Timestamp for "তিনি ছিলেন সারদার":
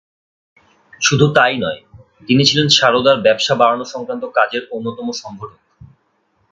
2.27-3.17